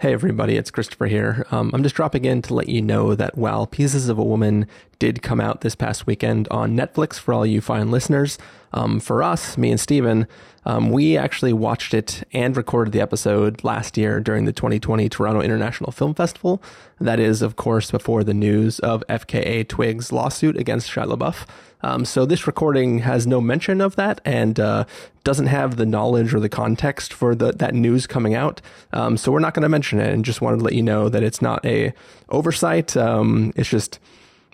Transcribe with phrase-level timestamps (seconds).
[0.00, 1.44] Hey everybody, it's Christopher here.
[1.50, 4.68] Um, I'm just dropping in to let you know that while Pieces of a Woman
[5.00, 8.38] did come out this past weekend on Netflix for all you fine listeners,
[8.72, 10.26] um, for us, me and Stephen,
[10.64, 15.40] um, we actually watched it and recorded the episode last year during the 2020 Toronto
[15.40, 16.62] International Film Festival.
[17.00, 21.46] That is, of course, before the news of FKA Twigs' lawsuit against Shia LaBeouf.
[21.80, 24.84] Um, so this recording has no mention of that and uh,
[25.24, 28.60] doesn't have the knowledge or the context for the, that news coming out.
[28.92, 31.08] Um, so we're not going to mention it, and just wanted to let you know
[31.08, 31.92] that it's not a
[32.28, 32.96] oversight.
[32.96, 34.00] Um, it's just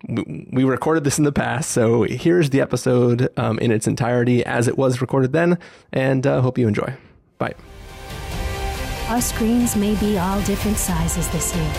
[0.09, 4.69] we recorded this in the past, so here's the episode um, in its entirety as
[4.69, 5.59] it was recorded then,
[5.93, 6.95] and uh, hope you enjoy.
[7.39, 7.55] Bye.
[9.09, 11.73] Our screens may be all different sizes this year,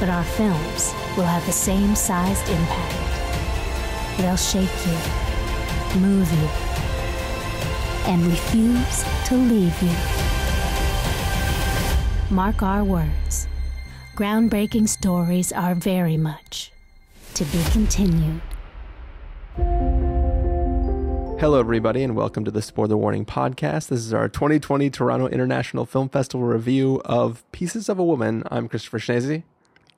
[0.00, 4.18] but our films will have the same sized impact.
[4.18, 6.48] They'll shake you, move you,
[8.06, 9.94] and refuse to leave you.
[12.30, 13.48] Mark our words.
[14.16, 16.73] Groundbreaking stories are very much
[17.34, 18.40] to be continued.
[21.40, 23.88] Hello, everybody, and welcome to the Spoiler Warning podcast.
[23.88, 28.44] This is our 2020 Toronto International Film Festival review of Pieces of a Woman.
[28.52, 29.42] I'm Christopher Schnese.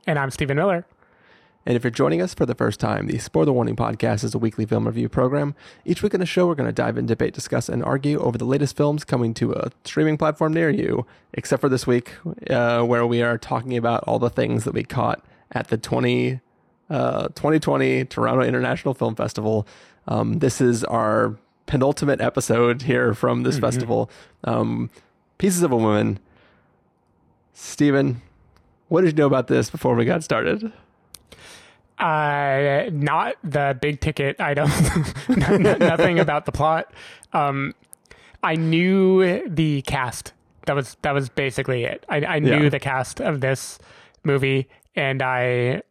[0.06, 0.86] And I'm Stephen Miller.
[1.66, 4.38] And if you're joining us for the first time, the Spoiler Warning podcast is a
[4.38, 5.54] weekly film review program.
[5.84, 8.38] Each week in the show, we're going to dive in, debate, discuss, and argue over
[8.38, 12.12] the latest films coming to a streaming platform near you, except for this week,
[12.48, 16.40] uh, where we are talking about all the things that we caught at the 20,
[16.90, 19.66] uh, 2020 Toronto International Film Festival.
[20.08, 23.64] Um, this is our penultimate episode here from this mm-hmm.
[23.64, 24.10] festival.
[24.44, 24.90] Um,
[25.38, 26.18] Pieces of a Woman.
[27.52, 28.22] Stephen,
[28.88, 30.72] what did you know about this before we got started?
[31.98, 34.68] Uh, not the big ticket item.
[35.28, 36.92] Nothing about the plot.
[37.32, 37.74] Um,
[38.42, 40.32] I knew the cast.
[40.66, 42.04] That was that was basically it.
[42.08, 42.68] I, I knew yeah.
[42.68, 43.78] the cast of this
[44.24, 45.82] movie, and I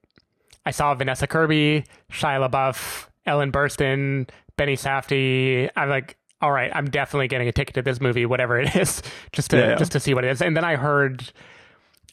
[0.66, 5.70] I saw Vanessa Kirby, Shia LaBeouf, Ellen Burstyn, Benny Safdie.
[5.76, 9.02] I'm like, all right, I'm definitely getting a ticket to this movie, whatever it is,
[9.31, 9.75] just to yeah.
[9.75, 10.42] just to see what it is.
[10.42, 11.31] And then I heard,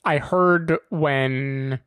[0.05, 1.81] I heard when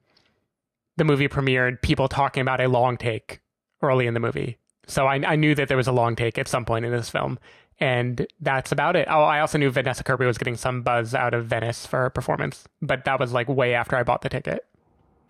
[0.97, 3.41] the movie premiered, people talking about a long take
[3.81, 4.57] early in the movie.
[4.87, 7.09] So I, I knew that there was a long take at some point in this
[7.09, 7.39] film,
[7.79, 9.07] and that's about it.
[9.09, 12.09] Oh, I also knew Vanessa Kirby was getting some buzz out of Venice for her
[12.09, 14.65] performance, but that was like way after I bought the ticket.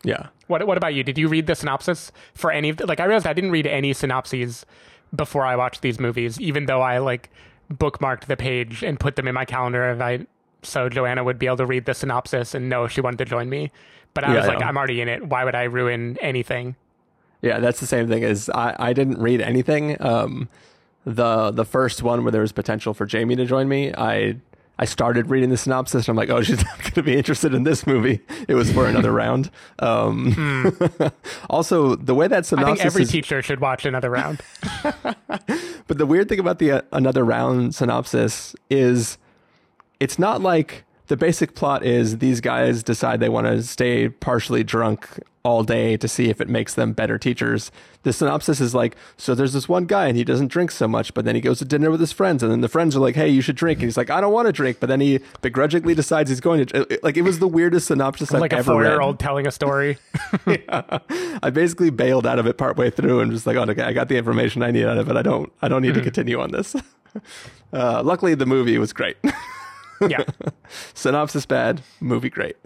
[0.05, 0.27] Yeah.
[0.47, 1.03] What What about you?
[1.03, 2.99] Did you read the synopsis for any of the, like?
[2.99, 4.65] I realized I didn't read any synopses
[5.15, 7.29] before I watched these movies, even though I like
[7.73, 9.89] bookmarked the page and put them in my calendar.
[9.91, 10.27] If I
[10.61, 13.25] so Joanna would be able to read the synopsis and know if she wanted to
[13.25, 13.71] join me.
[14.13, 15.27] But I yeah, was like, I'm already in it.
[15.27, 16.75] Why would I ruin anything?
[17.41, 20.01] Yeah, that's the same thing as I, I didn't read anything.
[20.01, 20.49] Um,
[21.05, 24.37] the the first one where there was potential for Jamie to join me, I
[24.77, 27.53] I started reading the synopsis and I'm like, oh, she's not going to be interested
[27.53, 28.21] in this movie.
[28.47, 29.49] It was for another round.
[29.79, 31.11] Um, mm.
[31.49, 32.71] also, the way that synopsis.
[32.71, 34.41] I think every is, teacher should watch another round.
[34.83, 39.17] but the weird thing about the uh, another round synopsis is
[39.99, 44.63] it's not like the basic plot is these guys decide they want to stay partially
[44.63, 47.71] drunk all day to see if it makes them better teachers.
[48.01, 51.13] The synopsis is like, so there's this one guy and he doesn't drink so much,
[51.13, 53.15] but then he goes to dinner with his friends, and then the friends are like,
[53.15, 53.77] hey, you should drink.
[53.77, 56.65] And he's like, I don't want to drink, but then he begrudgingly decides he's going
[56.65, 56.99] to.
[57.03, 58.77] Like, it was the weirdest synopsis I've like ever read.
[58.77, 59.99] Like a four-year-old telling a story.
[60.47, 60.99] yeah.
[61.43, 64.09] I basically bailed out of it partway through and just like, oh, okay, I got
[64.09, 65.15] the information I need out of it.
[65.15, 65.99] I don't, I don't need mm-hmm.
[65.99, 66.75] to continue on this.
[67.73, 69.17] Uh, luckily, the movie was great
[70.01, 70.23] yeah.
[70.93, 72.57] Synopsis bad, movie great.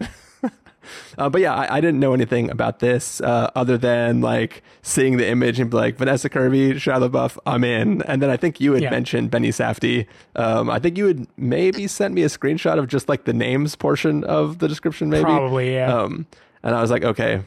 [1.18, 5.18] Uh, but yeah, I, I, didn't know anything about this uh, other than like seeing
[5.18, 8.02] the image and be like Vanessa Kirby, Shia LaBeouf, I'm in.
[8.02, 8.90] And then I think you had yeah.
[8.90, 10.06] mentioned Benny Safdie.
[10.36, 13.76] Um, I think you had maybe sent me a screenshot of just like the names
[13.76, 15.24] portion of the description, maybe.
[15.24, 15.94] Probably, yeah.
[15.94, 16.26] Um,
[16.62, 17.42] and I was like, okay,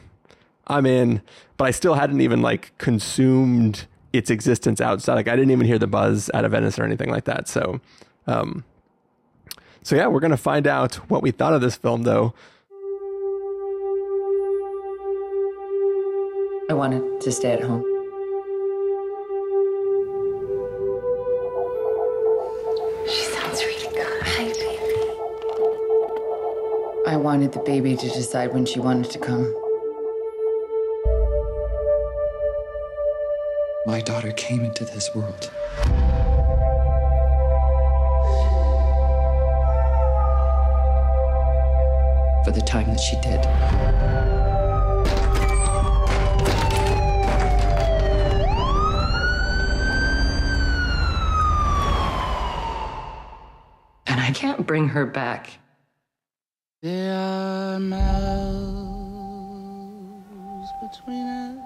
[0.66, 1.20] I'm in.
[1.56, 5.14] But I still hadn't even like consumed its existence outside.
[5.14, 7.48] Like I didn't even hear the buzz out of Venice or anything like that.
[7.48, 7.80] So,
[8.26, 8.64] um,
[9.84, 12.32] so yeah, we're going to find out what we thought of this film, though.
[16.70, 17.84] I wanted to stay at home.
[23.06, 24.22] She sounds really good.
[24.22, 24.80] Hi, baby.
[27.06, 29.54] I wanted the baby to decide when she wanted to come.
[33.84, 35.50] My daughter came into this world.
[42.44, 43.40] for the time that she did.
[54.06, 55.58] And I can't bring her back.
[56.82, 58.04] There are miles
[60.82, 61.58] between us.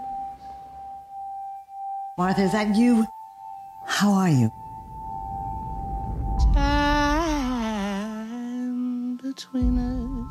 [2.17, 3.05] Martha, is that you?
[3.85, 4.53] How are you?
[9.38, 9.79] Between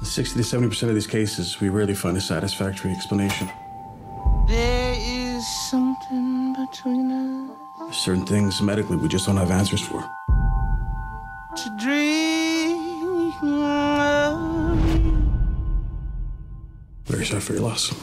[0.02, 0.10] us.
[0.10, 3.50] 60 to 70% of these cases, we rarely find a satisfactory explanation.
[4.48, 7.98] There is something between us.
[7.98, 10.04] Certain things medically we just don't have answers for.
[11.56, 14.80] To dream of
[17.06, 17.94] Very sorry for your loss.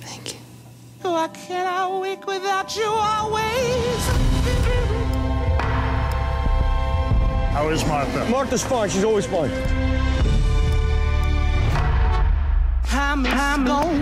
[0.00, 0.40] Thank you.
[1.02, 4.17] Why can't I wake without you always?
[7.58, 8.24] How is Martha?
[8.30, 8.88] Martha's fine.
[8.88, 9.50] She's always fine.
[12.92, 13.96] I'm, I'm gone.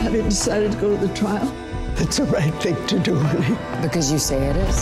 [0.00, 1.54] Have you decided to go to the trial?
[1.98, 3.54] It's the right thing to do, honey.
[3.82, 4.80] Because you say it is.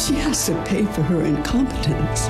[0.00, 2.28] She has to pay for her incompetence.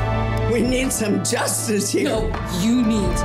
[0.51, 2.09] We need some justice here.
[2.09, 2.29] No,
[2.61, 3.19] you need.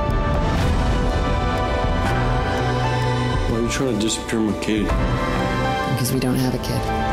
[3.48, 4.84] Why are you trying to disappear my kid?
[4.84, 7.07] Because we don't have a kid.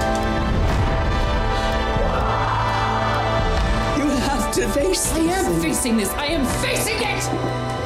[4.55, 6.09] To face I am facing this.
[6.11, 7.23] I am facing it.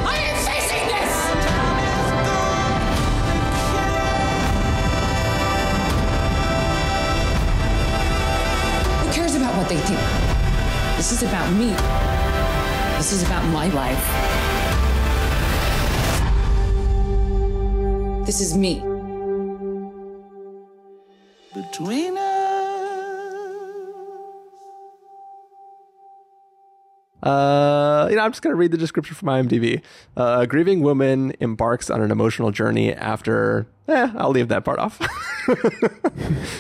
[0.05, 1.11] I am facing this.
[9.01, 9.99] Who cares about what they think?
[10.95, 11.73] This is about me.
[12.97, 14.05] This is about my life.
[18.27, 18.83] This is me.
[21.55, 22.18] Between
[27.29, 29.81] Uh, you know, I'm just going to read the description from IMDb.
[30.17, 33.67] Uh, a grieving woman embarks on an emotional journey after.
[33.87, 34.99] Eh, I'll leave that part off.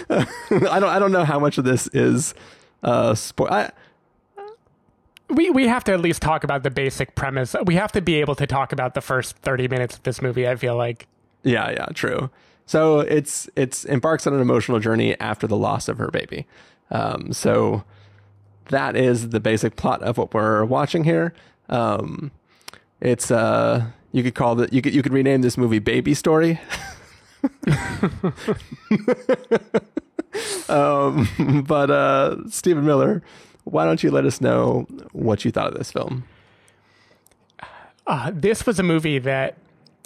[0.09, 0.83] I don't.
[0.83, 2.33] I don't know how much of this is
[2.83, 3.69] uh, spoil.
[5.29, 7.55] We we have to at least talk about the basic premise.
[7.65, 10.47] We have to be able to talk about the first 30 minutes of this movie,
[10.47, 11.07] I feel like.
[11.43, 12.29] Yeah, yeah, true.
[12.65, 16.45] So it's it's embarks on an emotional journey after the loss of her baby.
[16.91, 17.83] Um, so
[18.69, 21.33] that is the basic plot of what we're watching here.
[21.69, 22.31] Um,
[23.01, 26.59] it's uh, you could call it you could you could rename this movie Baby Story.
[30.69, 33.21] um, but uh, Stephen Miller,
[33.63, 36.25] why don't you let us know what you thought of this film?
[38.07, 39.55] Uh, this was a movie that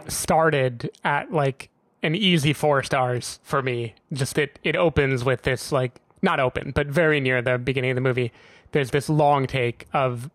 [0.07, 1.69] started at like
[2.01, 3.95] an easy four stars for me.
[4.11, 5.93] Just it it opens with this like
[6.23, 8.31] not open, but very near the beginning of the movie.
[8.71, 10.29] There's this long take of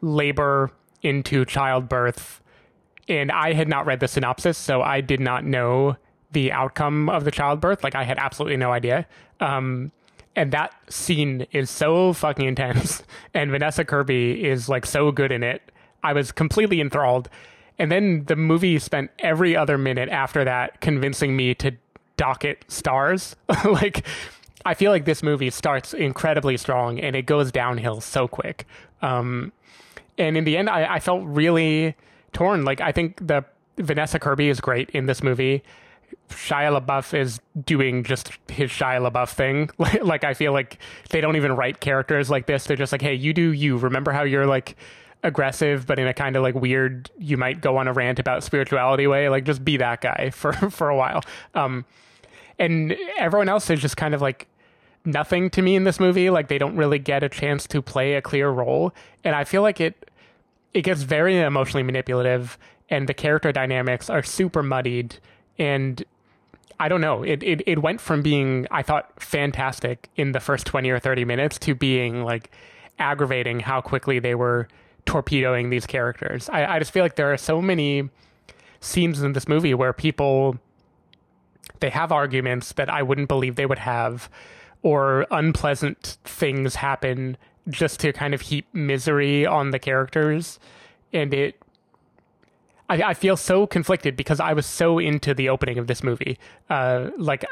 [0.00, 0.70] labor
[1.02, 2.40] into childbirth,
[3.08, 5.96] and I had not read the synopsis, so I did not know
[6.30, 7.82] the outcome of the childbirth.
[7.82, 9.06] Like I had absolutely no idea.
[9.40, 9.92] Um,
[10.34, 13.02] and that scene is so fucking intense,
[13.34, 15.62] and Vanessa Kirby is like so good in it.
[16.02, 17.28] I was completely enthralled.
[17.78, 21.72] And then the movie spent every other minute after that convincing me to
[22.16, 23.34] dock it stars.
[23.64, 24.06] like,
[24.64, 28.66] I feel like this movie starts incredibly strong and it goes downhill so quick.
[29.00, 29.52] Um,
[30.18, 31.96] and in the end, I, I felt really
[32.32, 32.64] torn.
[32.64, 33.44] Like, I think the
[33.78, 35.62] Vanessa Kirby is great in this movie.
[36.28, 39.70] Shia LaBeouf is doing just his Shia LaBeouf thing.
[40.02, 40.78] like, I feel like
[41.10, 42.64] they don't even write characters like this.
[42.64, 43.78] They're just like, hey, you do you.
[43.78, 44.76] Remember how you're like
[45.22, 48.44] aggressive, but in a kind of like weird, you might go on a rant about
[48.44, 49.28] spirituality way.
[49.28, 51.22] Like, just be that guy for for a while.
[51.54, 51.84] Um,
[52.58, 54.46] and everyone else is just kind of like
[55.04, 56.30] nothing to me in this movie.
[56.30, 58.92] Like, they don't really get a chance to play a clear role,
[59.24, 60.10] and I feel like it
[60.74, 65.16] it gets very emotionally manipulative, and the character dynamics are super muddied.
[65.58, 66.02] And
[66.80, 67.22] I don't know.
[67.22, 71.24] It, it it went from being I thought fantastic in the first twenty or thirty
[71.24, 72.50] minutes to being like
[72.98, 74.68] aggravating how quickly they were
[75.04, 76.48] torpedoing these characters.
[76.48, 78.08] I, I just feel like there are so many
[78.80, 80.58] scenes in this movie where people
[81.80, 84.28] they have arguments that I wouldn't believe they would have,
[84.82, 87.36] or unpleasant things happen
[87.68, 90.58] just to kind of heap misery on the characters,
[91.12, 91.56] and it.
[92.88, 96.38] I, I feel so conflicted because I was so into the opening of this movie.
[96.68, 97.44] Uh, like,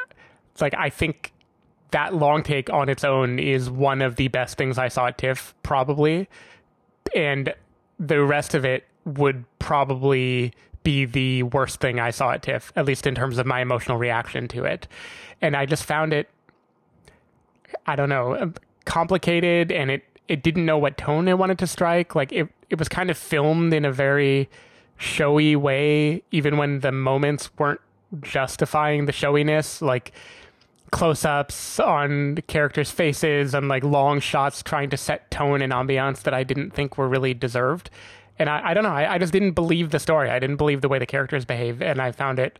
[0.61, 1.33] like I think
[1.93, 5.19] that long take on its own is one of the best things I saw at
[5.19, 6.29] TIFF, probably
[7.15, 7.53] and
[7.99, 12.87] the rest of it would probably be the worst thing I saw at TIFF, at
[12.87, 14.89] least in terms of my emotional reaction to it.
[15.43, 16.29] And I just found it,
[17.87, 21.67] I don't know, um, complicated, and it it didn't know what tone it wanted to
[21.67, 22.15] strike.
[22.15, 24.49] Like it it was kind of filmed in a very
[24.97, 27.81] showy way, even when the moments weren't
[28.21, 29.83] justifying the showiness.
[29.83, 30.13] Like
[30.91, 36.35] close-ups on characters' faces and like long shots trying to set tone and ambiance that
[36.35, 37.91] I didn't think were really deserved.
[38.41, 38.91] And I, I don't know.
[38.91, 40.31] I, I just didn't believe the story.
[40.31, 42.59] I didn't believe the way the characters behave, and I found it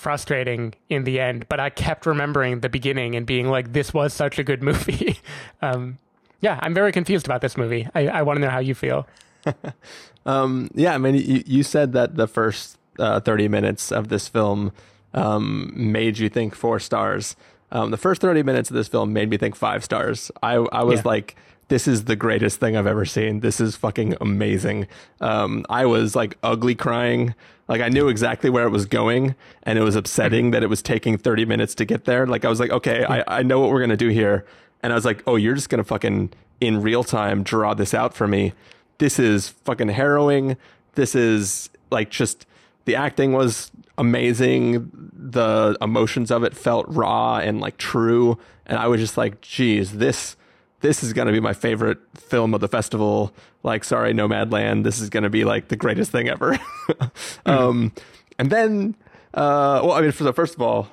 [0.00, 1.46] frustrating in the end.
[1.48, 5.18] But I kept remembering the beginning and being like, "This was such a good movie."
[5.62, 5.98] um,
[6.40, 7.86] yeah, I'm very confused about this movie.
[7.94, 9.06] I, I want to know how you feel.
[10.26, 14.28] um, yeah, I mean, you, you said that the first uh, 30 minutes of this
[14.28, 14.72] film
[15.12, 17.36] um, made you think four stars.
[17.72, 20.30] Um, the first 30 minutes of this film made me think five stars.
[20.42, 21.08] I, I was yeah.
[21.08, 21.36] like,
[21.70, 23.40] this is the greatest thing I've ever seen.
[23.40, 24.88] This is fucking amazing.
[25.20, 27.36] Um, I was like ugly crying.
[27.68, 30.82] Like I knew exactly where it was going and it was upsetting that it was
[30.82, 32.26] taking 30 minutes to get there.
[32.26, 34.44] Like I was like, okay, I, I know what we're going to do here.
[34.82, 37.94] And I was like, oh, you're just going to fucking in real time draw this
[37.94, 38.52] out for me.
[38.98, 40.56] This is fucking harrowing.
[40.96, 42.46] This is like just
[42.84, 44.90] the acting was amazing.
[45.12, 48.38] The emotions of it felt raw and like true.
[48.66, 50.34] And I was just like, geez, this
[50.80, 53.32] this is going to be my favorite film of the festival.
[53.62, 54.84] Like, sorry, Nomadland.
[54.84, 56.52] This is going to be like the greatest thing ever.
[56.54, 57.04] mm-hmm.
[57.50, 57.92] um,
[58.38, 58.96] and then,
[59.34, 60.88] uh, well, I mean, so first of all,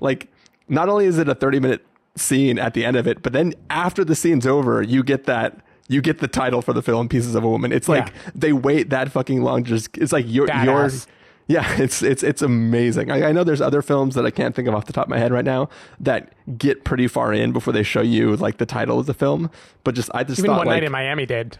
[0.00, 0.28] like,
[0.68, 1.86] not only is it a 30 minute
[2.16, 5.60] scene at the end of it, but then after the scene's over, you get that
[5.88, 8.30] you get the title for the film "Pieces of a Woman." It's like yeah.
[8.34, 9.64] they wait that fucking long.
[9.64, 11.08] Just it's like your yours.
[11.50, 13.10] Yeah, it's it's it's amazing.
[13.10, 15.10] I, I, know there's other films that I can't think of off the top of
[15.10, 18.66] my head right now that get pretty far in before they show you like the
[18.66, 19.50] title of the film.
[19.82, 21.58] But just I just even thought, one like, night in Miami did.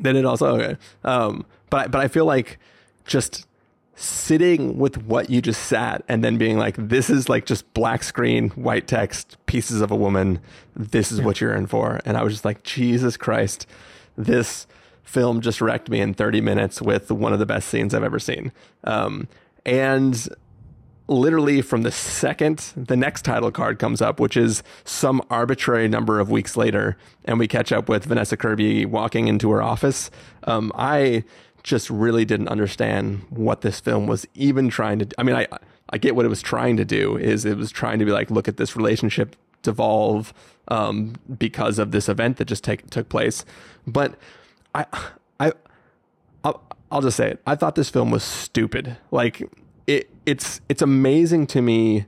[0.00, 0.76] Then it also okay.
[1.04, 2.58] Um, but but I feel like
[3.06, 3.46] just
[3.94, 8.02] sitting with what you just sat and then being like, this is like just black
[8.02, 10.38] screen, white text, pieces of a woman.
[10.76, 11.24] This is yeah.
[11.24, 12.00] what you're in for.
[12.04, 13.66] And I was just like, Jesus Christ,
[14.16, 14.66] this
[15.12, 18.18] film just wrecked me in 30 minutes with one of the best scenes I've ever
[18.18, 18.50] seen.
[18.84, 19.28] Um,
[19.66, 20.28] and
[21.06, 26.18] literally from the second the next title card comes up, which is some arbitrary number
[26.18, 30.10] of weeks later, and we catch up with Vanessa Kirby walking into her office,
[30.44, 31.24] um, I
[31.62, 35.06] just really didn't understand what this film was even trying to.
[35.18, 35.46] I mean, I
[35.90, 37.16] I get what it was trying to do.
[37.16, 40.34] Is it was trying to be like, look at this relationship devolve
[40.68, 43.44] um, because of this event that just take, took place,
[43.86, 44.18] but
[44.74, 44.86] I,
[45.38, 45.52] I,
[46.44, 47.42] I'll, I'll just say it.
[47.46, 48.96] I thought this film was stupid.
[49.10, 49.42] Like
[49.86, 52.06] it, it's it's amazing to me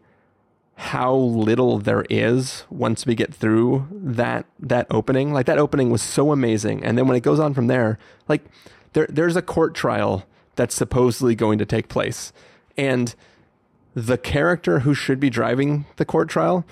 [0.76, 5.32] how little there is once we get through that that opening.
[5.32, 8.44] Like that opening was so amazing, and then when it goes on from there, like
[8.92, 10.24] there there's a court trial
[10.56, 12.32] that's supposedly going to take place,
[12.76, 13.14] and
[13.94, 16.64] the character who should be driving the court trial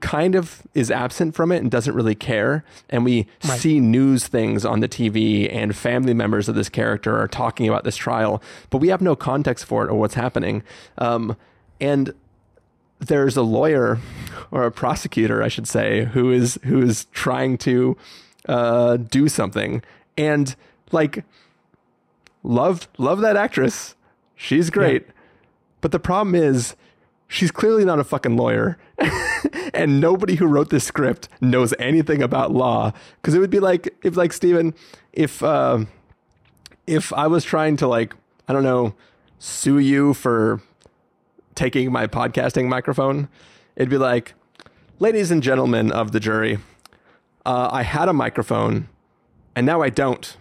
[0.00, 2.64] kind of is absent from it and doesn't really care.
[2.88, 3.58] And we right.
[3.58, 7.84] see news things on the TV, and family members of this character are talking about
[7.84, 10.62] this trial, but we have no context for it or what's happening.
[10.98, 11.36] Um,
[11.80, 12.14] and
[13.00, 13.98] there's a lawyer
[14.50, 17.96] or a prosecutor, I should say, who is who is trying to
[18.48, 19.82] uh, do something,
[20.16, 20.54] and
[20.92, 21.24] like
[22.42, 23.94] love love that actress.
[24.34, 25.12] She's great, yeah.
[25.80, 26.76] but the problem is
[27.28, 28.78] she's clearly not a fucking lawyer.
[29.74, 32.92] and nobody who wrote this script knows anything about law.
[33.20, 34.74] Because it would be like if, like Stephen,
[35.12, 35.84] if uh,
[36.86, 38.14] if I was trying to like
[38.48, 38.94] I don't know
[39.38, 40.60] sue you for
[41.54, 43.28] taking my podcasting microphone,
[43.76, 44.34] it'd be like,
[44.98, 46.58] ladies and gentlemen of the jury,
[47.46, 48.88] uh, I had a microphone,
[49.54, 50.36] and now I don't.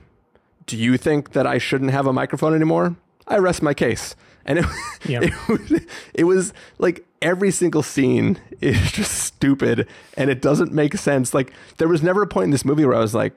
[0.65, 2.96] Do you think that I shouldn't have a microphone anymore?
[3.27, 4.15] I rest my case
[4.48, 4.66] and it,
[5.06, 5.24] yep.
[5.24, 10.96] it, was, it was like every single scene is just stupid and it doesn't make
[10.96, 11.34] sense.
[11.34, 13.36] Like there was never a point in this movie where I was like,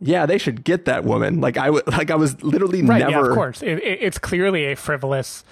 [0.00, 1.40] yeah, they should get that woman.
[1.40, 3.10] Like I would, like I was literally right, never.
[3.10, 5.44] Yeah, of course, it, it, it's clearly a frivolous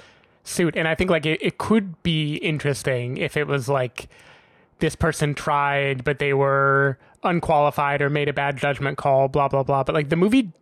[0.45, 4.09] suit, and I think like it, it could be interesting if it was like
[4.81, 9.63] this person tried, but they were unqualified or made a bad judgment call, blah blah
[9.63, 9.85] blah.
[9.85, 10.53] But like the movie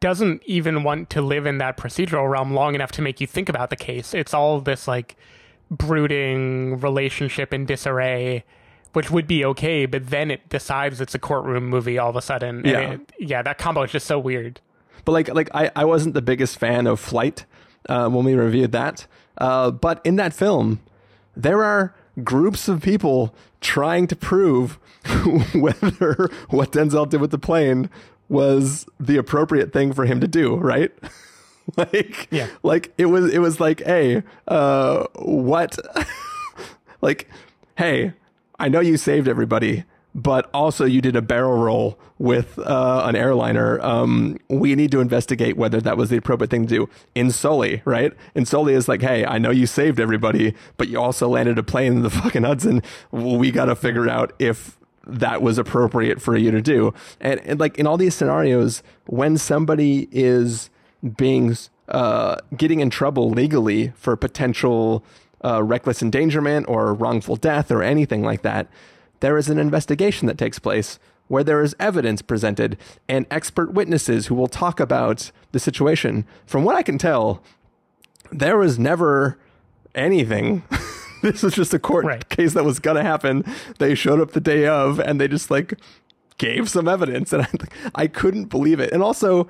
[0.00, 3.48] doesn't even want to live in that procedural realm long enough to make you think
[3.48, 4.14] about the case.
[4.14, 5.16] It's all this like
[5.70, 8.44] brooding relationship in disarray,
[8.94, 12.22] which would be okay, but then it decides it's a courtroom movie all of a
[12.22, 12.62] sudden.
[12.64, 14.60] Yeah, it, yeah, that combo is just so weird.
[15.04, 17.44] But like, like I, I wasn't the biggest fan of Flight
[17.88, 19.06] uh, when we reviewed that.
[19.38, 20.80] Uh, but in that film,
[21.36, 24.78] there are groups of people trying to prove
[25.54, 27.88] whether what Denzel did with the plane
[28.30, 30.92] was the appropriate thing for him to do, right?
[31.76, 32.48] like yeah.
[32.62, 35.76] like it was it was like, hey, uh what
[37.02, 37.28] like
[37.76, 38.14] hey,
[38.58, 39.84] I know you saved everybody,
[40.14, 43.80] but also you did a barrel roll with uh, an airliner.
[43.80, 46.90] Um, we need to investigate whether that was the appropriate thing to do.
[47.14, 48.12] In Sully, right?
[48.34, 51.62] In Sully is like, hey, I know you saved everybody, but you also landed a
[51.62, 52.82] plane in the fucking Hudson.
[53.10, 54.76] We got to figure out if
[55.06, 56.92] that was appropriate for you to do.
[57.20, 60.70] And, and like in all these scenarios, when somebody is
[61.16, 61.56] being
[61.88, 65.04] uh, getting in trouble legally for potential
[65.44, 68.68] uh, reckless endangerment or wrongful death or anything like that,
[69.20, 72.76] there is an investigation that takes place where there is evidence presented
[73.08, 76.26] and expert witnesses who will talk about the situation.
[76.44, 77.42] From what I can tell,
[78.32, 79.38] there was never
[79.94, 80.64] anything.
[81.22, 82.28] this was just a court right.
[82.28, 83.44] case that was going to happen.
[83.78, 85.74] They showed up the day of and they just like
[86.38, 87.42] gave some evidence and
[87.94, 88.92] I, I couldn't believe it.
[88.92, 89.48] And also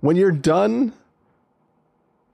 [0.00, 0.92] when you're done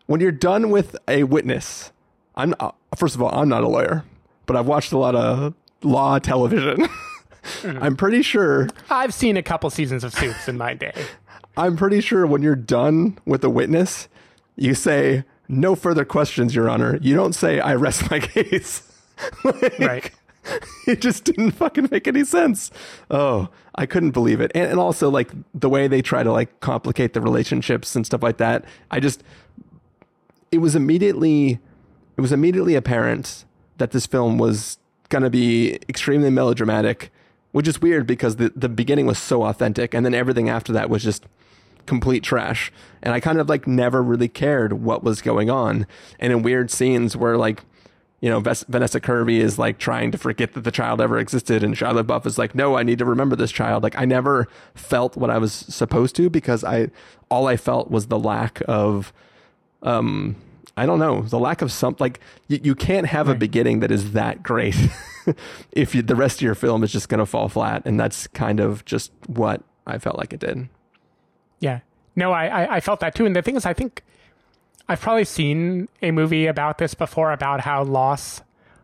[0.07, 1.93] when you're done with a witness,
[2.37, 4.05] I'm uh, first of all, I'm not a lawyer,
[4.47, 6.77] but I've watched a lot of law television.
[7.43, 7.83] mm-hmm.
[7.83, 10.93] I'm pretty sure I've seen a couple seasons of Suits in my day.
[11.57, 14.09] I'm pretty sure when you're done with a witness,
[14.57, 16.99] you say no further questions, Your Honor.
[17.03, 18.83] You don't say, I rest my case.
[19.45, 20.11] like, right.
[20.87, 22.71] It just didn't fucking make any sense.
[23.11, 24.53] Oh, I couldn't believe it.
[24.55, 28.23] And, and also, like, the way they try to, like, complicate the relationships and stuff
[28.23, 28.65] like that.
[28.91, 29.23] I just,
[30.53, 31.61] it was immediately,
[32.17, 33.45] it was immediately apparent
[33.79, 37.11] that this film was going to be extremely melodramatic,
[37.53, 39.95] which is weird because the, the beginning was so authentic.
[39.95, 41.25] And then everything after that was just,
[41.87, 42.73] complete trash.
[43.03, 45.87] And I kind of like never really cared what was going on.
[46.19, 47.63] And in weird scenes where like,
[48.25, 51.75] you know, Vanessa Kirby is like trying to forget that the child ever existed, and
[51.75, 53.83] Shia LaBeouf is like, no, I need to remember this child.
[53.83, 56.89] Like, I never felt what I was supposed to because I,
[57.31, 59.13] all I felt was the lack of,
[59.83, 60.37] um,
[60.75, 63.37] I don't know, the lack of some like you, you can't have right.
[63.37, 64.77] a beginning that is that great
[65.73, 68.27] if you, the rest of your film is just going to fall flat, and that's
[68.29, 70.71] kind of just what I felt like it did.
[71.65, 71.81] Yeah.
[72.15, 73.25] No, I, I felt that too.
[73.25, 74.03] And the thing is, I think
[74.87, 78.43] I've probably seen a movie about this before about how loss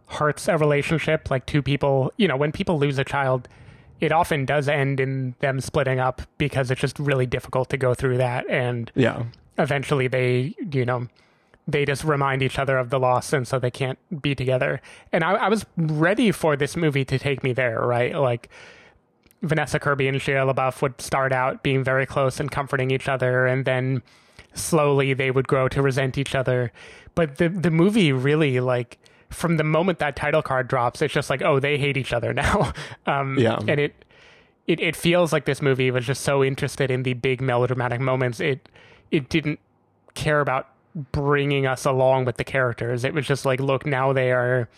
[0.08, 1.30] hurts a relationship.
[1.30, 3.48] Like two people, you know, when people lose a child,
[4.00, 7.92] it often does end in them splitting up because it's just really difficult to go
[7.92, 8.48] through that.
[8.48, 9.24] And yeah,
[9.58, 11.06] eventually they, you know,
[11.68, 14.80] they just remind each other of the loss and so they can't be together.
[15.12, 18.16] And I, I was ready for this movie to take me there, right?
[18.16, 18.48] Like,
[19.42, 23.46] Vanessa Kirby and Shia LaBeouf would start out being very close and comforting each other,
[23.46, 24.02] and then
[24.54, 26.72] slowly they would grow to resent each other.
[27.14, 28.98] But the the movie really like
[29.30, 32.34] from the moment that title card drops, it's just like oh they hate each other
[32.34, 32.72] now.
[33.06, 34.04] Um, yeah, and it
[34.66, 38.40] it it feels like this movie was just so interested in the big melodramatic moments.
[38.40, 38.68] It
[39.10, 39.58] it didn't
[40.14, 40.68] care about
[41.12, 43.04] bringing us along with the characters.
[43.04, 44.68] It was just like look now they are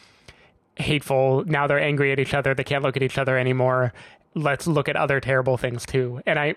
[0.77, 1.44] hateful.
[1.46, 2.55] Now they're angry at each other.
[2.55, 3.92] They can't look at each other anymore
[4.35, 6.21] let's look at other terrible things too.
[6.27, 6.55] And I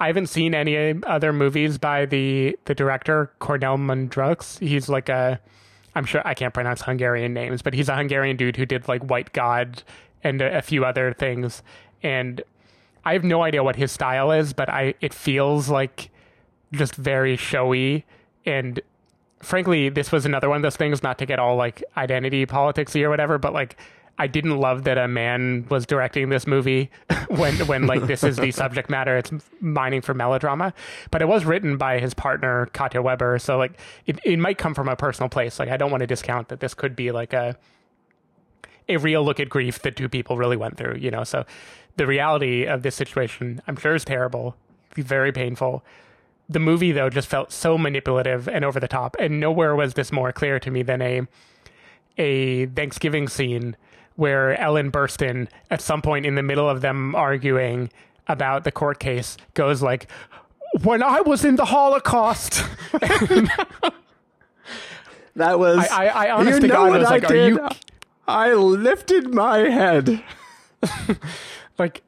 [0.00, 4.58] I haven't seen any other movies by the the director Kornél Mundruczó.
[4.60, 5.40] He's like a
[5.94, 9.02] I'm sure I can't pronounce Hungarian names, but he's a Hungarian dude who did like
[9.02, 9.82] White God
[10.22, 11.62] and a, a few other things.
[12.02, 12.42] And
[13.04, 16.10] I have no idea what his style is, but I it feels like
[16.72, 18.04] just very showy
[18.44, 18.80] and
[19.40, 23.02] frankly this was another one of those things not to get all like identity politicsy
[23.02, 23.76] or whatever but like
[24.18, 26.90] I didn't love that a man was directing this movie
[27.28, 29.16] when when like this is the subject matter.
[29.16, 30.74] It's mining for melodrama,
[31.10, 34.74] but it was written by his partner Katja Weber, so like it, it might come
[34.74, 35.58] from a personal place.
[35.58, 37.56] Like I don't want to discount that this could be like a
[38.88, 40.96] a real look at grief that two people really went through.
[40.96, 41.44] You know, so
[41.96, 44.56] the reality of this situation, I'm sure, is terrible,
[44.96, 45.84] very painful.
[46.48, 50.10] The movie though just felt so manipulative and over the top, and nowhere was this
[50.10, 51.22] more clear to me than a
[52.20, 53.76] a Thanksgiving scene
[54.18, 57.88] where Ellen Burstyn, at some point in the middle of them arguing
[58.26, 60.10] about the court case, goes like,
[60.82, 62.64] "When I was in the Holocaust."
[65.36, 65.78] that was.
[65.88, 67.68] I, I, I honestly you know God, I was like, I "Are you?"
[68.26, 70.20] I lifted my head.
[71.78, 72.02] like,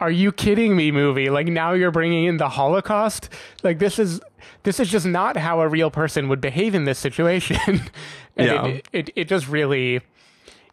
[0.00, 1.30] are you kidding me, movie?
[1.30, 3.30] Like now you're bringing in the Holocaust?
[3.62, 4.20] Like this is
[4.64, 7.56] this is just not how a real person would behave in this situation.
[8.36, 8.66] and yeah.
[8.66, 10.02] it, it, it just really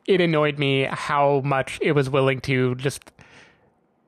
[0.07, 3.11] it annoyed me how much it was willing to just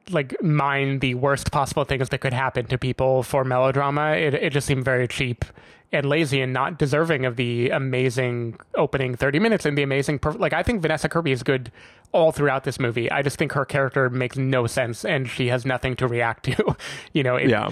[0.09, 4.11] like mine the worst possible things that could happen to people for melodrama.
[4.11, 5.43] It it just seemed very cheap
[5.91, 10.39] and lazy and not deserving of the amazing opening 30 minutes and the amazing perf-
[10.39, 11.71] like I think Vanessa Kirby is good
[12.11, 13.09] all throughout this movie.
[13.11, 16.75] I just think her character makes no sense and she has nothing to react to.
[17.13, 17.71] you know, it, yeah.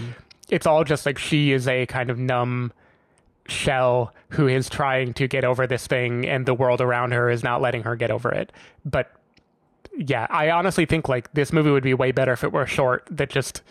[0.50, 2.72] it's all just like she is a kind of numb
[3.48, 7.44] shell who is trying to get over this thing and the world around her is
[7.44, 8.52] not letting her get over it.
[8.84, 9.12] But
[9.98, 13.08] yeah, I honestly think like this movie would be way better if it were short
[13.12, 13.62] that just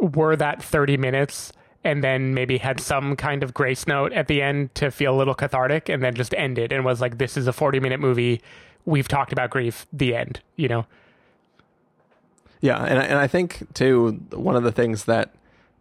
[0.00, 1.52] were that 30 minutes
[1.84, 5.18] and then maybe had some kind of grace note at the end to feel a
[5.18, 8.40] little cathartic and then just ended and was like this is a 40 minute movie.
[8.86, 9.86] We've talked about grief.
[9.92, 10.86] The end you know?
[12.60, 15.34] Yeah and, and i think too one of the things that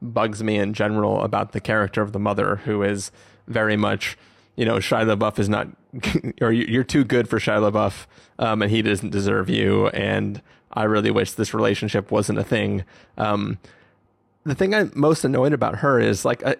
[0.03, 3.11] bugs me in general about the character of the mother who is
[3.47, 4.17] very much
[4.55, 5.67] you know Shia LaBeouf is not
[6.41, 8.05] or you're too good for Shia LaBeouf
[8.39, 12.83] um, and he doesn't deserve you and I really wish this relationship wasn't a thing
[13.17, 13.57] um,
[14.45, 16.55] the thing I'm most annoyed about her is like, I,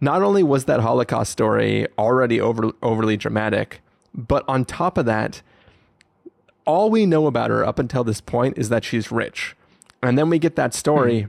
[0.00, 3.80] not only was that Holocaust story already over, overly dramatic,
[4.14, 5.42] but on top of that,
[6.64, 9.56] all we know about her up until this point is that she's rich.
[10.02, 11.28] And then we get that story hmm.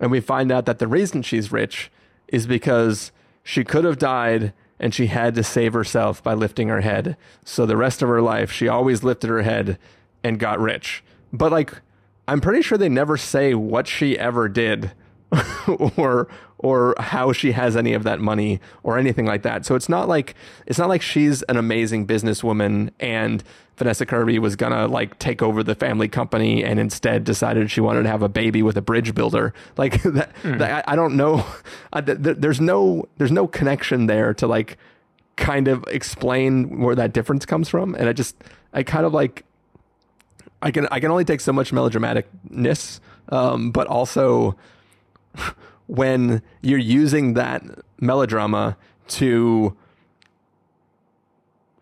[0.00, 1.90] And we find out that the reason she's rich
[2.28, 6.82] is because she could have died and she had to save herself by lifting her
[6.82, 7.16] head.
[7.44, 9.78] So the rest of her life, she always lifted her head
[10.22, 11.02] and got rich.
[11.32, 11.80] But like,
[12.28, 14.92] I'm pretty sure they never say what she ever did
[15.96, 19.64] or or how she has any of that money or anything like that.
[19.64, 20.34] So it's not like
[20.66, 23.44] it's not like she's an amazing businesswoman and
[23.76, 28.02] Vanessa Kirby was gonna like take over the family company and instead decided she wanted
[28.02, 29.54] to have a baby with a bridge builder.
[29.76, 30.58] Like that, mm.
[30.58, 31.46] that I, I, don't know.
[31.92, 34.76] I, th- there's no there's no connection there to like
[35.36, 37.94] kind of explain where that difference comes from.
[37.94, 38.34] And I just
[38.72, 39.44] I kind of like
[40.60, 44.56] I can I can only take so much melodramaticness, um, but also
[45.86, 47.62] when you're using that
[48.00, 48.76] melodrama
[49.08, 49.76] to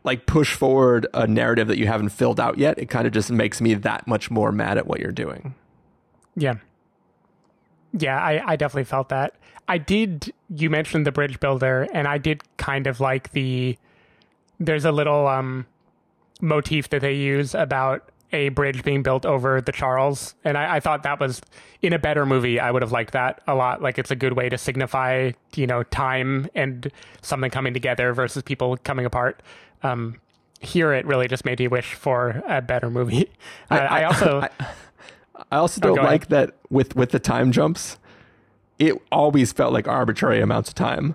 [0.04, 3.30] like push forward a narrative that you haven't filled out yet, it kind of just
[3.30, 5.54] makes me that much more mad at what you're doing.
[6.36, 6.54] Yeah.
[7.92, 9.34] Yeah, I, I definitely felt that.
[9.68, 13.76] I did you mentioned the bridge builder and I did kind of like the
[14.60, 15.66] there's a little um
[16.40, 20.34] motif that they use about a bridge being built over the Charles.
[20.44, 21.40] And I, I, thought that was
[21.82, 22.60] in a better movie.
[22.60, 23.82] I would have liked that a lot.
[23.82, 26.90] Like it's a good way to signify, you know, time and
[27.22, 29.42] something coming together versus people coming apart.
[29.82, 30.20] Um,
[30.60, 33.30] here, it really just made me wish for a better movie.
[33.70, 34.48] I, I, I also,
[35.50, 36.48] I, also oh, don't oh, like ahead.
[36.48, 37.98] that with with the time jumps.
[38.78, 41.14] It always felt like arbitrary amounts of time.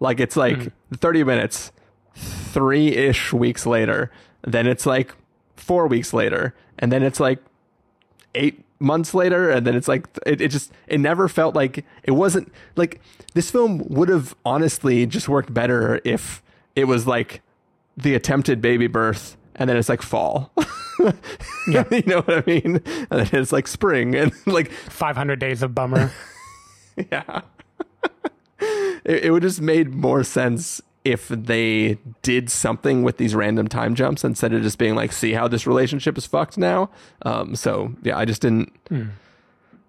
[0.00, 0.72] Like it's like mm.
[0.96, 1.72] thirty minutes,
[2.14, 4.10] three ish weeks later.
[4.42, 5.14] Then it's like
[5.56, 7.38] four weeks later, and then it's like
[8.34, 12.12] eight months later, and then it's like it, it just it never felt like it
[12.12, 13.00] wasn't like
[13.34, 16.42] this film would have honestly just worked better if
[16.76, 17.42] it was like
[17.96, 20.52] the attempted baby birth and then it's like fall.
[21.68, 21.84] yeah.
[21.90, 22.82] you know what I mean?
[23.10, 26.12] And then it's like spring and like 500 days of bummer.
[27.10, 27.42] yeah.
[29.04, 33.94] it, it would just made more sense if they did something with these random time
[33.94, 36.90] jumps instead of just being like, see how this relationship is fucked now.
[37.22, 38.72] Um, so yeah, I just didn't.
[38.88, 39.10] Mm.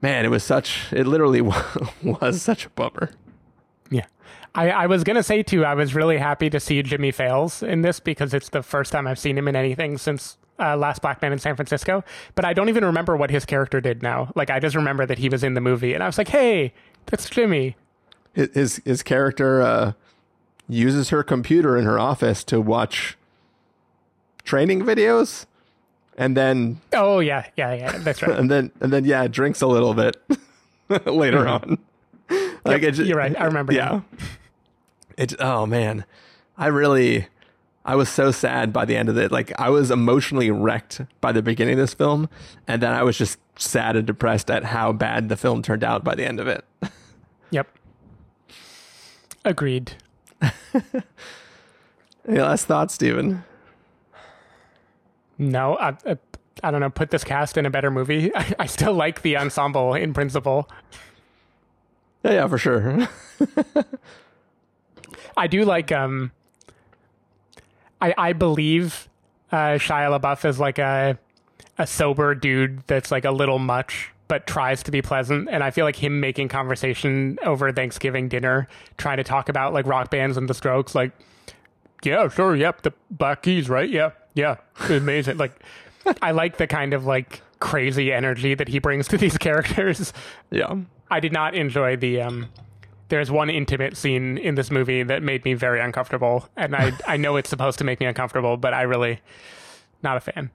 [0.02, 0.92] Man, it was such.
[0.92, 1.42] It literally
[2.04, 3.12] was such a bummer.
[3.90, 4.06] Yeah.
[4.56, 5.66] I, I was gonna say too.
[5.66, 9.08] I was really happy to see Jimmy Fails in this because it's the first time
[9.08, 12.04] I've seen him in anything since uh, Last Black Man in San Francisco.
[12.36, 14.32] But I don't even remember what his character did now.
[14.36, 16.74] Like I just remember that he was in the movie, and I was like, "Hey,
[17.06, 17.76] that's Jimmy."
[18.34, 19.94] His his character uh,
[20.70, 23.18] uses her computer in her office to watch
[24.44, 25.46] training videos
[26.18, 28.32] and then oh yeah yeah yeah that's right.
[28.40, 30.18] and then and then yeah drinks a little bit
[31.06, 31.72] later mm-hmm.
[31.72, 31.78] on.
[32.66, 33.40] Like yep, just, you're right.
[33.40, 34.02] I remember yeah.
[35.18, 36.06] It oh man.
[36.58, 37.28] I really
[37.86, 39.32] i was so sad by the end of it.
[39.32, 42.30] Like i was emotionally wrecked by the beginning of this film
[42.68, 46.04] and then i was just sad and depressed at how bad the film turned out
[46.04, 46.66] by the end of it.
[47.52, 47.68] Yep.
[49.46, 49.94] Agreed
[52.28, 53.44] Any last thoughts, Stephen?
[55.38, 56.18] No, I, I,
[56.64, 56.90] I, don't know.
[56.90, 58.34] Put this cast in a better movie.
[58.36, 60.70] I, I still like the ensemble in principle.
[62.24, 63.08] Yeah, yeah, for sure.
[65.38, 65.92] I do like.
[65.92, 66.32] Um,
[68.00, 69.10] I I believe
[69.52, 71.18] uh, Shia LaBeouf is like a
[71.78, 75.48] a sober dude that's like a little much but tries to be pleasant.
[75.52, 78.68] And I feel like him making conversation over Thanksgiving dinner,
[78.98, 81.12] trying to talk about like rock bands and the strokes, like,
[82.02, 83.88] yeah, sure, yep, the Black Keys, right?
[83.88, 84.56] Yeah, yeah,
[84.90, 85.38] amazing.
[85.38, 85.52] like,
[86.24, 90.12] I like the kind of like crazy energy that he brings to these characters.
[90.50, 90.78] Yeah.
[91.12, 92.50] I did not enjoy the um
[93.10, 97.18] there's one intimate scene in this movie that made me very uncomfortable and I I
[97.18, 99.22] know it's supposed to make me uncomfortable, but I really
[100.02, 100.50] not a fan.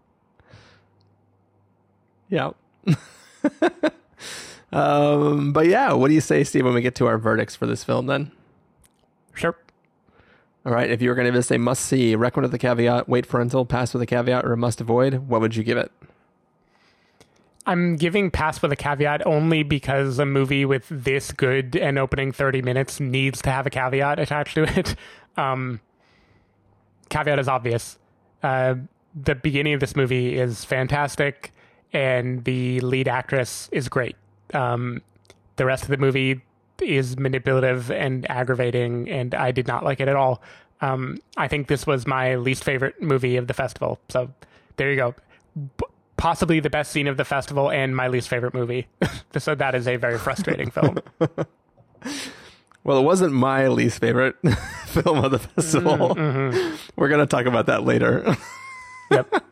[2.28, 2.50] Yeah.
[4.72, 7.66] um, but yeah, what do you say, Steve, when we get to our verdicts for
[7.66, 8.32] this film then?
[9.34, 9.56] Sure.
[10.66, 10.90] All right.
[10.90, 13.64] If you were going to say must see, recommend with a caveat, wait for until,
[13.64, 15.90] pass with a caveat, or a must avoid, what would you give it?
[17.68, 22.32] I'm giving pass with a caveat only because a movie with this good an opening
[22.32, 24.96] 30 minutes needs to have a caveat attached to it.
[25.36, 25.80] Um,
[27.10, 27.96] caveat is obvious.
[28.42, 28.74] Uh,
[29.14, 31.52] the beginning of this movie is fantastic,
[31.92, 34.16] and the lead actress is great.
[34.54, 35.02] Um,
[35.56, 36.42] the rest of the movie
[36.80, 40.42] is manipulative and aggravating, and I did not like it at all.
[40.80, 43.98] Um, I think this was my least favorite movie of the festival.
[44.08, 44.30] So
[44.76, 45.14] there you go.
[45.76, 48.86] B- possibly the best scene of the festival and my least favorite movie.
[49.38, 50.98] so that is a very frustrating film.
[52.84, 54.36] Well, it wasn't my least favorite
[54.86, 56.14] film of the festival.
[56.14, 56.76] Mm-hmm.
[56.96, 58.34] We're going to talk about that later.
[59.10, 59.44] yep.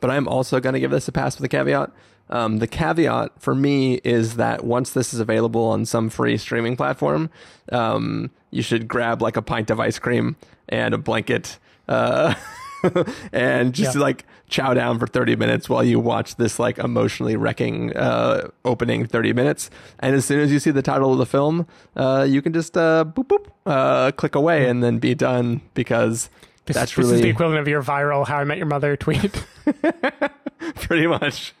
[0.00, 1.90] But I'm also going to give this a pass with a caveat.
[2.30, 6.76] Um, the caveat for me is that once this is available on some free streaming
[6.76, 7.28] platform,
[7.72, 10.36] um, you should grab like a pint of ice cream
[10.68, 11.58] and a blanket.
[11.88, 12.34] Uh,
[13.32, 14.02] and just yeah.
[14.02, 19.06] like chow down for 30 minutes while you watch this like emotionally wrecking uh, opening
[19.06, 19.70] 30 minutes.
[19.98, 22.76] And as soon as you see the title of the film, uh, you can just
[22.76, 26.30] uh, boop boop uh, click away and then be done because
[26.66, 28.96] this, that's this really is the equivalent of your viral "How I Met Your Mother"
[28.96, 29.44] tweet.
[30.76, 31.54] Pretty much.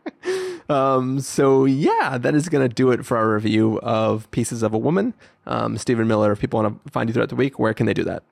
[0.68, 4.72] um, so yeah, that is going to do it for our review of Pieces of
[4.72, 5.14] a Woman.
[5.46, 7.94] Um, Stephen Miller, if people want to find you throughout the week, where can they
[7.94, 8.22] do that?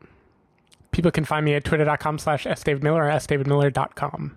[0.91, 4.37] People can find me at twitter.com slash sdavidmiller or sdavidmiller.com.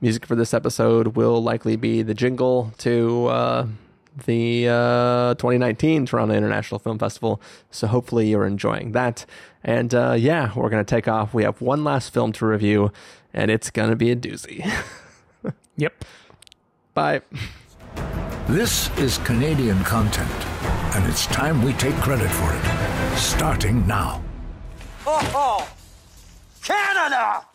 [0.00, 3.66] Music for this episode will likely be the jingle to uh,
[4.26, 7.40] the uh, 2019 Toronto International Film Festival.
[7.72, 9.26] So hopefully you're enjoying that.
[9.64, 11.34] And uh, yeah, we're going to take off.
[11.34, 12.92] We have one last film to review,
[13.34, 14.64] and it's going to be a doozy.
[15.76, 16.04] yep.
[16.94, 17.22] Bye.
[18.46, 20.30] This is Canadian content,
[20.94, 23.18] and it's time we take credit for it.
[23.18, 24.22] Starting now.
[25.04, 25.68] Oh, oh.
[26.62, 27.47] Canada!